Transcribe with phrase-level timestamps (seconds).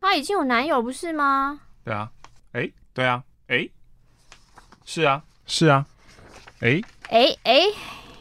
[0.00, 1.60] 她已经有男友不是吗？
[1.84, 2.10] 对啊，
[2.52, 3.68] 哎，对啊，哎，
[4.84, 5.86] 是啊，是啊，
[6.60, 7.60] 哎，哎哎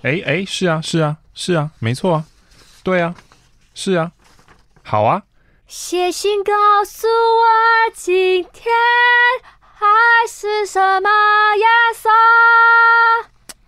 [0.01, 2.25] 哎哎，是啊，是啊，是啊，没错啊，
[2.83, 3.14] 对啊，
[3.75, 4.11] 是啊，
[4.84, 5.23] 好啊，
[5.68, 6.52] 写信告
[6.84, 7.43] 诉我
[7.93, 8.73] 今天
[9.59, 9.86] 还
[10.27, 11.09] 是什么
[11.55, 12.09] 颜色？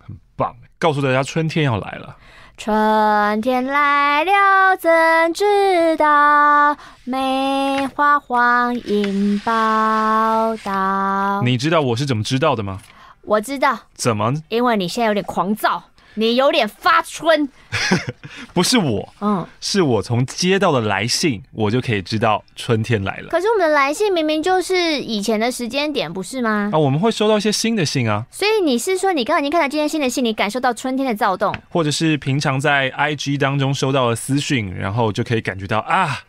[0.04, 2.16] 很棒，告诉大家春天要来了。
[2.56, 4.90] 春天来了，怎
[5.34, 6.74] 知道？
[7.04, 11.42] 梅花黄迎报道。
[11.44, 12.80] 你知道我是怎么知道的吗？
[13.22, 13.78] 我知道。
[13.94, 14.32] 怎么？
[14.48, 15.82] 因为你现在有点狂躁。
[16.16, 17.48] 你有点发春，
[18.52, 23.28] 不是我，嗯，是我从接到的来信，我就可以知道春天来了。
[23.28, 26.70] 可是我们的来信明明就是以前的时间点，不是吗？
[26.72, 28.24] 啊，我们会收到一些新的信啊。
[28.30, 36.22] 所以你是说，你刚刚已经看到今天新的信，你感受到春天的躁动，或者是平常在 IG 当中收到的私讯，然后就可以感觉到啊。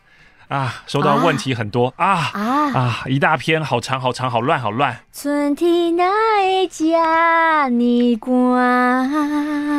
[0.49, 3.04] 啊，收到问题很多啊啊啊！
[3.05, 4.98] 一大篇，好长好长，好乱好乱。
[5.12, 6.08] 春天来
[6.70, 9.77] 家你关。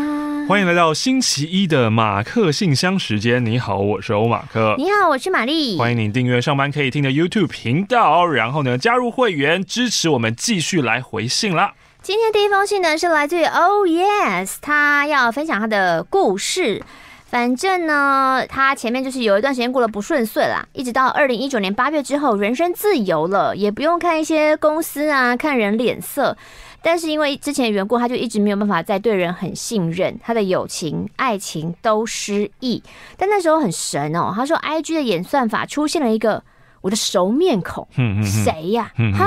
[0.59, 3.47] 欢迎来到星期一的马克信箱时间。
[3.47, 4.75] 你好，我是欧马克。
[4.77, 5.79] 你好，我是玛丽。
[5.79, 11.75] 欢迎你订阅上班可以听的 YouTube 频道，然后呢，加入会员支持我们，继续来回信啦。
[12.03, 16.83] 今天第一封信呢是来自于 Oh Yes，他要分享他的故事。
[17.29, 26.35] 反正呢，他前面就是有一段时间过得不顺遂啦，一直到二零一九年八月之后，人生自由了，也不用看一些公司啊，看人脸色。
[26.81, 32.83] 但是因为之前的缘故，他就一直没有办法再对人很信任，他的友情、爱情都失意。
[33.19, 36.43] 但那时候很神哦，他说 IG 的演算法出现了一个
[36.81, 37.87] 我的熟面孔，
[38.25, 38.91] 谁呀？
[39.19, 39.27] 哈，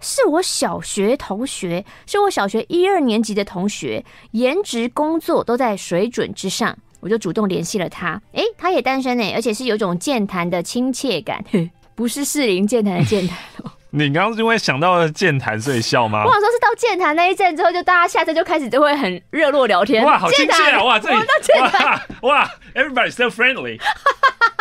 [0.00, 6.78] 是我小学同学，是我小学一二年级的同学，颜值、工作都在水准之上。
[7.04, 11.44] 我就主动联系了他，诶，他也单身呢，而且是有种健谈的亲切感，
[11.94, 13.70] 不是适龄健谈的健谈哦。
[13.92, 16.24] 你刚刚是因为想到了健谈所以笑吗？
[16.24, 20.02] 我想说是到健谈那一阵之后，就大家下车就开始就会很热络聊天。
[20.02, 20.82] 哇，好亲切啊！
[20.82, 23.78] 哇，这里我们到健谈，哇，everybody so friendly。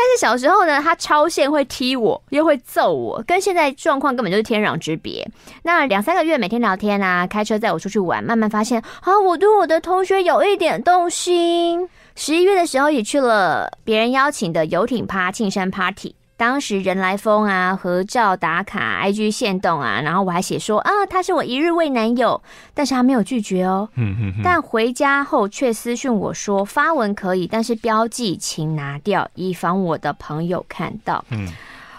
[0.00, 5.28] 但是小时候呢，他超限会踢我，又会揍我，跟现在状况根本就是天壤之别。
[5.64, 11.88] 那两三个月每天聊天啊，开车载我出去玩，慢慢发现啊，我对我的同学有一点动心。
[12.14, 16.14] 十一月的时候也去了别人邀请的游艇趴庆生 party。
[16.38, 22.40] 当时人来疯啊，合照打卡，IG 限动啊，然后我还写说啊，他是我一日未男友，
[22.72, 23.88] 但是他没有拒绝哦。
[23.96, 24.42] 嗯嗯嗯。
[24.44, 31.24] 但回家后却私讯我说发文可以，但是标记请拿掉，以防我的朋友看到。
[31.30, 31.48] 嗯，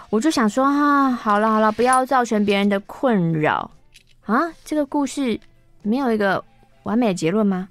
[0.08, 3.70] 我就想说啊，好了好了，不要造成别人的困扰
[4.24, 4.50] 啊。
[4.64, 5.38] 这个故事
[5.82, 6.42] 没有一个
[6.84, 7.68] 完美的结论吗？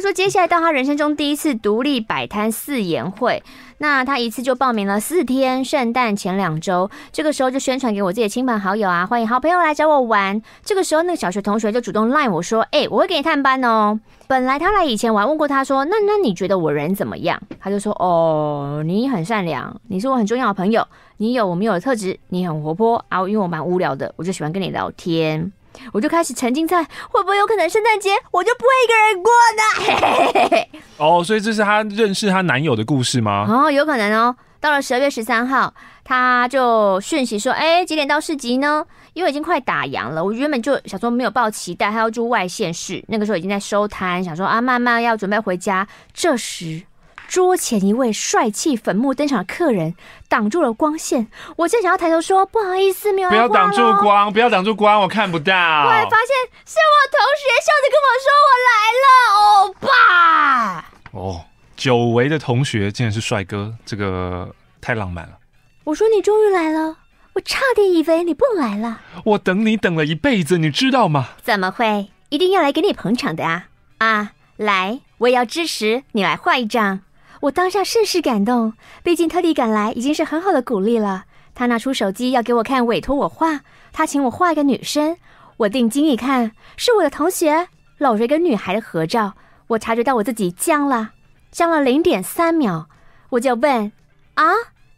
[0.00, 3.42] 他说：“接下来到他人生中第一次独立摆摊四言会，
[3.76, 5.62] 那他一次就报名了四天。
[5.62, 10.40] 圣诞前两周，这个时候就宣传给我自己的亲朋好友啊，欢迎好朋友来找我玩。
[10.64, 20.88] 这个时候，那个小学同学就主动赖我说：‘哎，我会给你探班哦。’本来他来以前，我还问过他说：‘那那你觉得我人怎么样？’他就说：‘哦，你很善良，你是我很重要的朋友，
[21.18, 23.18] 你有我没有的特质，你很活泼啊。
[23.28, 25.52] 因为我蛮无聊的，我就喜欢跟你聊天。’
[25.92, 30.66] 我就开始沉浸在会不会有可能圣诞节我就不会一个人过呢？
[30.98, 33.46] 哦，所以这是她认识她男友的故事吗？
[33.48, 34.36] 哦，有可能哦。
[34.60, 35.72] 到了十二月十三号，
[36.04, 38.84] 她就讯息说：“哎，几点到市集呢？
[39.14, 40.22] 因为已经快打烊了。
[40.22, 45.88] 我原本就想说没有抱期待，她要住外县市，那个时候已经在收摊，想说啊，慢慢要准备回家。
[46.12, 46.82] 这时。”
[47.30, 49.94] 桌前一位帅气粉墨登场的客人
[50.28, 53.30] 挡住了光线，我正想要抬头说不好意思，没有。
[53.30, 55.54] 不要挡住光，不要挡住光，我看不到。
[55.54, 56.36] 后来发现
[56.66, 58.74] 是我同学笑着跟我说我来
[59.04, 59.06] 了，
[59.38, 60.90] 欧巴。
[61.12, 61.46] 哦，
[61.76, 65.38] 久违的同学竟然是帅哥，这个太浪漫了。
[65.84, 66.96] 我说你终于来了，
[67.34, 69.02] 我差点以为你不来了。
[69.24, 71.28] 我等你等了一辈子，你知道吗？
[71.44, 72.10] 怎么会？
[72.30, 73.68] 一定要来给你捧场的啊！
[73.98, 77.02] 啊，来，我也要支持你来画一张。
[77.40, 81.24] 我当下甚是感动，毕竟特地赶来已经是很好的鼓励了。
[81.54, 83.60] 他拿出手机要给我看，委托我画。
[83.92, 85.16] 他请我画一个女生，
[85.56, 89.34] 我定睛一看，是我的同学搂着一个女孩的合照。
[89.68, 91.12] 我察觉到我自己僵了，
[91.50, 92.86] 僵了零点三秒，
[93.30, 93.90] 我就问
[94.34, 94.44] ：“啊，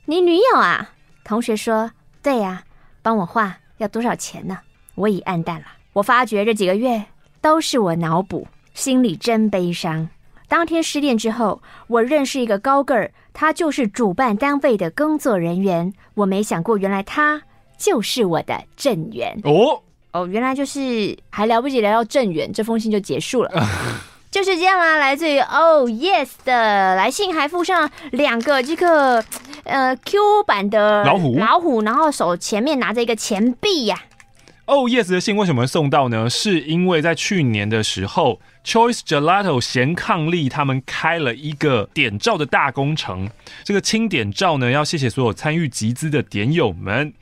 [0.06, 0.90] 你女友啊？”
[1.24, 1.92] 同学说
[2.22, 2.64] ：“对呀，
[3.02, 4.58] 帮我画要多少钱呢？”
[4.96, 5.66] 我已暗淡了。
[5.92, 7.04] 我发觉这几个月
[7.40, 10.08] 都是我脑补，心里真悲伤。
[10.52, 15.94] 当天失恋之后，我认识一个高个儿，他就是主办单位的工作人员。
[16.12, 17.40] 我没想过，原来他
[17.78, 19.40] 就是我的正缘。
[19.44, 19.80] 哦
[20.12, 23.50] 哦，原来就是还来不及聊到正缘，这封信就结束了。
[24.30, 24.98] 就是这样啦。
[24.98, 29.24] 来自于 Oh Yes 的来信，还附上两个这个
[29.64, 33.98] 呃 Q 版的老虎，老虎，然后手前面拿着一个钱币呀。
[34.72, 36.30] Oh Yes 的信为什么送到呢？
[36.30, 43.28] 是因为在去年的时候，Choice Gelato 贤伉俪他们开了一个点照的大工程。
[43.64, 47.12] 这个清点照呢，要谢谢所有参与集资的点友们。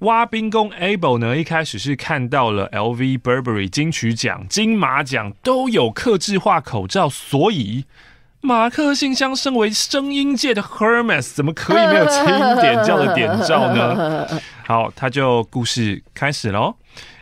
[0.00, 7.86] 挖冰工 Able 呢，一开始是看到了 LV、Burberry 金曲奖、金马奖都有客制化口罩，所以
[8.42, 12.26] 马克信箱身为声音界的 Hermes，怎么可以没有清
[12.60, 14.26] 点照的点照呢？
[14.72, 16.74] 好，他就故事开始喽。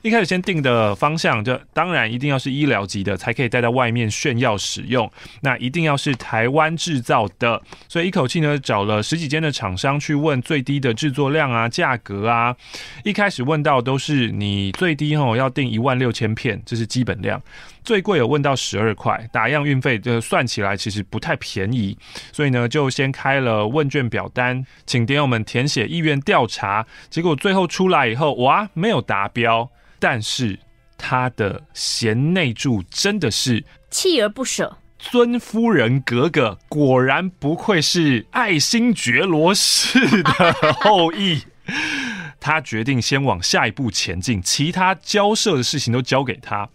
[0.03, 5.11] 一开始先定的方向，就当然一定要是医疗级的，才可以带到外面炫耀使用。
[5.43, 12.57] 那一定要是台湾制造的，所以一口气呢找了十几间的厂商去问最低的制作量啊、价格啊。
[13.05, 17.43] 一开始问到都是你最低吼要订一万六千片，这是基本量。
[17.83, 21.97] 最贵有问到十二块，打样运费就算起来其实不太便宜。
[22.33, 26.87] 所以呢就先开了问卷表单，请点友们填写意愿调查。
[27.09, 29.69] 结果最后出来以后，哇，没有达标。
[29.99, 30.59] 但是
[30.97, 41.43] 他的贤内助真的是锲而不舍，尊夫人格格果然不愧是爱新觉罗氏的后裔。
[42.41, 46.69] 他决定先往下一步前进，其他交涉的事情都交给他。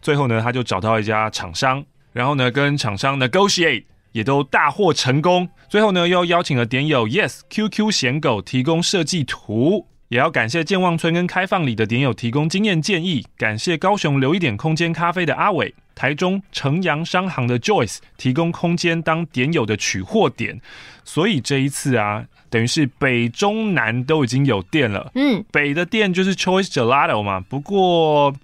[0.00, 5.48] 最后呢，他就找到一家厂商，然后呢，跟厂商 negotiate 也都大获成功。
[5.68, 9.88] 最后呢，又邀请了点友 Yes QQ 贤狗提供设计图。
[10.08, 20.60] 也要感谢健忘村跟开放里的点友提供经验建议，感谢高雄留一点空间咖啡的阿伟，台中城阳商行的 Joyce 提供空间当点友的取货点，
[21.04, 25.10] 所以这一次啊，等于是北中南都已经有店了。
[25.14, 28.34] 嗯，北的店就是 Choice Gelato 嘛，不过。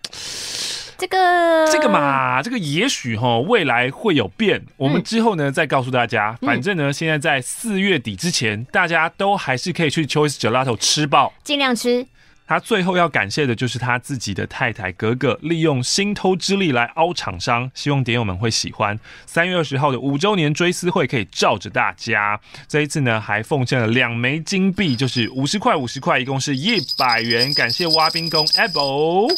[1.05, 6.35] 这个这个嘛，这个也许哈未来会有变，我们之后呢再告诉大家。
[6.41, 12.07] 反正呢，现在在四月底之前，大家都还是可以去 Choice Gelato 吃爆，尽量吃。
[12.47, 18.99] 他最后要感谢的就是他自己的太太格格，利用心偷之力来凹厂商，希望点友们会喜欢。
[19.27, 22.41] 三月二十号的五周年追思会可以罩着大家。
[22.67, 27.53] 这一次呢，还奉献了两枚金币，就是五十块五十块，一共是一百元。
[27.53, 29.35] 感谢挖冰工 Apple。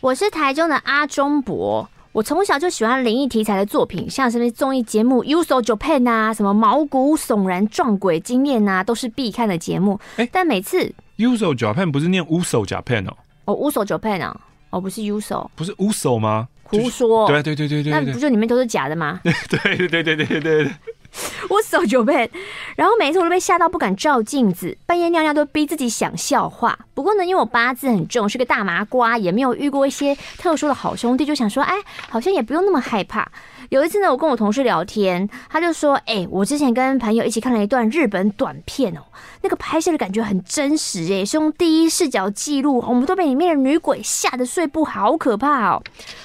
[0.00, 9.98] 我是台中的阿中博，我从小就喜欢灵异题材的作品，像什么综艺节目《Uso Japan》啊，什么毛骨悚然撞鬼经验啊，都是必看的节目。
[10.14, 10.78] 哎、欸，但每次
[11.18, 13.16] 《Uso Japan》不是念 Uso Japan 哦？
[13.46, 14.40] 哦，《Uso Japan》啊，
[14.70, 16.46] 哦，不是 Uso，不是 Uso 吗？
[16.62, 17.26] 胡说！
[17.26, 19.18] 对对对对对，那不就里面都是假的吗？
[19.24, 19.32] 对
[19.88, 20.70] 对对对对对。
[21.48, 22.30] 我手就被，
[22.76, 26.78] 然后每次我都被吓到不敢照镜子，半夜尿尿都逼自己想笑话。
[26.94, 31.74] 不过呢，因为我八字很重，是个大麻瓜，也没有遇过一些特殊的好兄弟，就想说，哎，
[32.08, 33.30] 好像也不用那么害怕。
[33.70, 39.00] 有一次呢，我跟我同事聊天，他就说，哎，我之前跟朋友一起看了一段日本短片哦，
[39.42, 45.82] 那个拍摄的感觉很真实，哎，是用第一视角记录，我们都被里面的女鬼吓得睡不好，好可怕哦。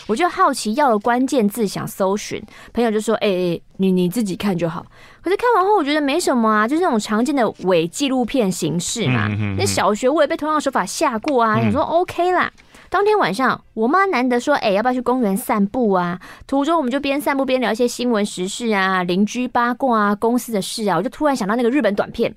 [0.08, 2.42] 我就好奇要了关键字想搜寻，
[2.74, 3.62] 朋友就说，哎哎。
[3.78, 4.86] 你你自己看就好，
[5.22, 9.28] 可是看完后我觉得没什么啊，就是那种常见的伪纪录片形式嘛。
[9.58, 12.52] 那小学我也被同样的手法吓过啊，你、嗯、说 OK 啦。
[12.90, 16.20] 当天晚上，我妈难得说，哎、欸，要不要去公园散步啊？
[16.46, 20.96] 途中我们就边散步边聊一些新闻时事啊、邻居八卦啊、公司的事啊。
[20.96, 22.32] 我就突然想到那个日本短片，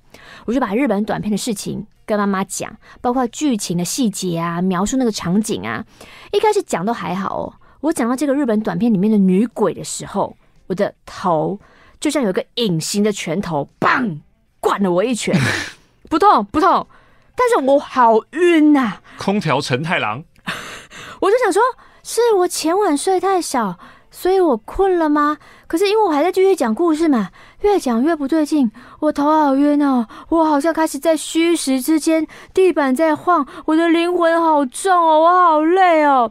[0.47, 5.85] 我就把日本短片的事情跟妈妈讲，包括剧情的细节啊、描述那个场景啊。
[6.33, 7.53] 一开始讲都还好哦，
[7.83, 10.35] 我讲到这个日本短片里面的女鬼的时候。
[10.69, 11.59] 我的头
[12.01, 14.19] 就像有一个隐形的拳头，砰，
[14.61, 15.35] 灌了我一拳，
[16.11, 16.87] 不痛不痛，
[17.35, 19.03] 但是我好晕呐、啊！
[19.19, 20.25] 空调陈太郎，
[21.21, 21.63] 我就想说，
[22.03, 23.79] 是我前晚睡太少，
[24.11, 25.39] 所以我困了吗？
[25.67, 27.31] 可是因为我还在继续讲故事嘛，
[27.63, 28.71] 越讲越不对劲，
[29.01, 36.31] 我头好晕哦，我好像开始在虚实之间，地板在晃，我的灵魂好重哦，我好累哦。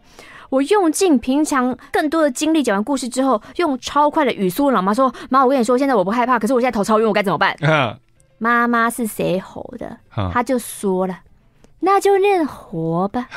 [0.56, 7.54] 我用尽平常更多的精力讲完故事之后，用超快的语速问老妈说：“妈，我跟你说，现在我不害怕，可是我现在头超晕，我该怎么办？”
[8.40, 9.98] 妈妈是谁吼的？
[10.32, 11.20] 他就说了
[11.82, 13.28] ：“那就念活吧，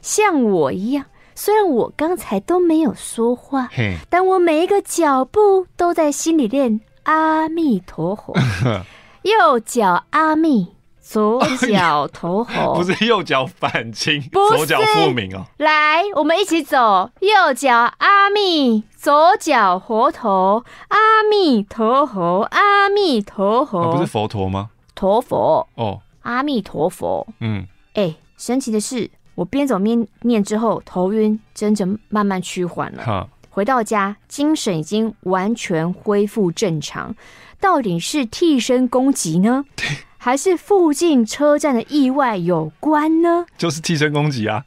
[0.00, 1.04] 像我一样。
[1.36, 3.68] 虽然我刚才都没有说话，
[4.10, 8.34] 但我每一个脚步都在心里念阿弥陀佛，
[9.22, 10.72] 右脚阿弥。”
[11.08, 15.46] 左脚头红， 不是右脚反清，左脚复明哦。
[15.58, 24.70] 来，我们一起走，右脚阿弥，左脚佛陀，阿弥陀佛，阿弥陀佛，不是佛陀吗？
[24.96, 27.24] 陀佛哦，阿弥陀佛。
[27.38, 33.28] 嗯，哎，神奇的是，我边走边念之后，头晕真正慢慢趋缓了。
[33.50, 37.14] 回到家，精神已经完全恢复正常。
[37.60, 39.64] 到底是替身攻击呢，
[40.26, 43.46] 还是附近车站的意外有关呢？
[43.56, 44.64] 就是替身攻击啊！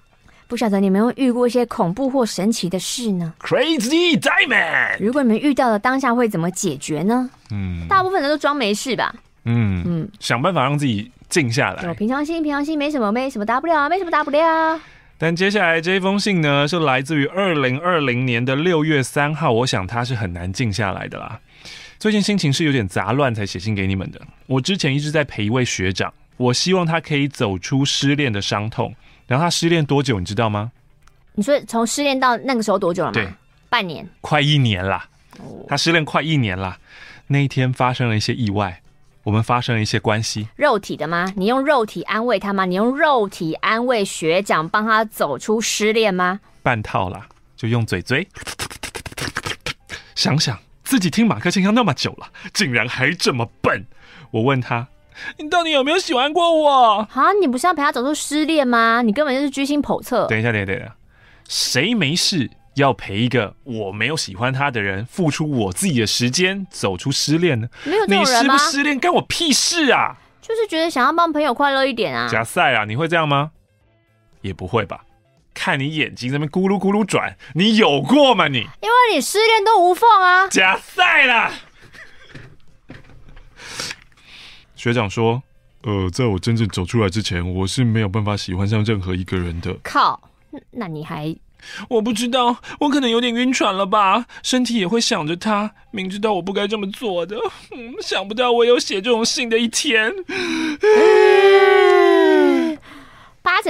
[0.47, 7.29] 不晓得你们有遇过一些恐怖或神奇的事呢？Crazy Diamond，如果你们遇到了当下会怎么解决呢？
[7.51, 9.13] 嗯，大部分人都装没事吧。
[9.43, 11.83] 嗯嗯，想办法让自己静下来。
[11.83, 14.79] 有平常心，平常心，没什么，没什么大不了啊，没什么大不了。
[15.17, 19.51] 但接下来这一封信呢，是来自于二零二零年的六月三号。
[19.51, 21.41] 我想他是很难静下来的啦。
[21.99, 24.21] 最近心情是有点杂乱，才写信给你们的。
[24.47, 28.95] 我之前一直在陪一位学长，我希望他可以走出失恋的伤痛。
[29.27, 30.71] 然后他失恋多久，你知道吗？
[31.33, 33.13] 你说从失恋到那个时候多久了吗？
[33.13, 33.27] 对，
[33.67, 35.09] 半年，快一年啦。
[35.67, 36.79] 他失恋快一年啦。
[37.27, 38.81] 那一天发生了一些意外。
[39.23, 41.31] 我们发生了一些关系，肉体的吗？
[41.35, 42.63] 你用肉体安慰他吗？
[42.63, 46.39] 你用肉体安慰学长，帮他走出失恋吗？
[46.63, 47.27] 半套啦，
[47.57, 48.25] 就用嘴嘴。
[50.15, 50.57] 想想
[50.89, 53.85] 自己听马克信箱那么久了，竟然还这么笨。
[54.31, 54.87] 我问他
[55.37, 59.03] ：“你到底有没有喜欢过我？”啊，你不是要陪他走出失恋吗？
[59.03, 60.25] 你根本就是居心叵测。
[60.25, 60.95] 等一下，等一下，等一下，
[61.47, 62.49] 谁没事？
[62.73, 67.69] 要陪一个我没有喜欢他的人，付出我自己的时间，走出失恋呢？
[67.85, 68.05] 没有？
[68.07, 70.17] 你失不失恋干我屁事啊！
[70.41, 72.27] 就是觉得想要帮朋友快乐一点啊。
[72.27, 73.51] 假赛啊，你会这样吗？
[74.41, 75.01] 也不会吧？
[75.59, 78.59] 看你眼睛在那边咕噜咕噜转，你有过吗你？
[78.59, 80.47] 因为你失恋都无缝啊。
[80.47, 81.51] 假赛啦！
[84.73, 85.43] 学长说，
[85.83, 89.75] 呃，在我真正走出来之前，我是没有办法喜欢上任何一个人的。
[89.83, 90.31] 靠，
[90.71, 91.35] 那你还？
[91.89, 97.35] 我不知道，我可能有点晕船了吧，身体也会想着他，明知道我不该这么做的，
[97.75, 100.09] 嗯，想不到我有写这种信的一天。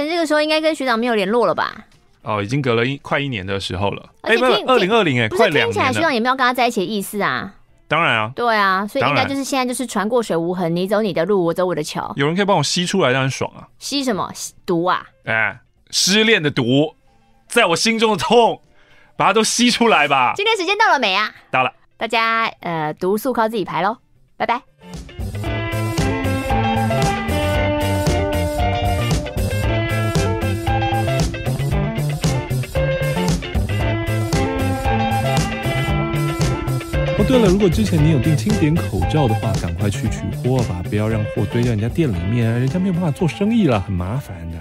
[0.08, 1.72] 这个时候应该跟学长没有联络了吧？
[2.22, 4.10] 哦，已经隔了一快一年的时候了。
[4.22, 5.72] 哎，不是二零二零哎，快两年了。
[5.72, 7.54] 听起来学长也没有跟他在一起的意思啊。
[7.88, 8.30] 当然啊。
[8.36, 12.12] 对啊，所以应该就是现在就是船过水无痕，你走你的路，我走我的桥。
[12.16, 13.66] 有人可以帮我吸出来，让人爽啊！
[13.78, 14.30] 吸什么？
[14.34, 15.06] 吸毒啊？
[15.24, 15.58] 哎，
[15.90, 16.94] 失恋的毒。
[17.48, 18.60] 在我心中的痛，
[19.16, 20.34] 把它都吸出来吧。
[20.36, 21.32] 今天时间到了没啊？
[21.50, 21.72] 到了。
[21.96, 23.96] 大家呃，毒素靠自己排喽，
[24.36, 24.60] 拜拜。
[37.30, 44.58] 对了，如果之前你有订清点口罩的话，赶快去取货吧，不要让货堆在人家店里面，人家没有办法做生意了，很麻烦的。